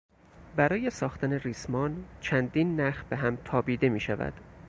برای 0.55 0.89
ساختن 0.89 1.33
ریسمان 1.33 2.05
چندین 2.21 2.79
نخ 2.79 3.03
بهم 3.03 3.35
تابیده 3.35 3.89
میشود. 3.89 4.33